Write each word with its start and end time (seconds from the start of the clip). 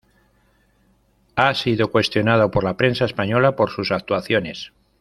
Ha 1.35 1.53
sido 1.53 1.91
cuestionado 1.91 2.49
por 2.49 2.63
la 2.63 2.75
prensa 2.75 3.05
española 3.05 3.55
por 3.55 3.69
sus 3.69 3.91
actuaciones. 3.91 4.71